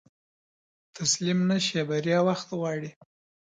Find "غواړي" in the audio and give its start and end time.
2.59-2.91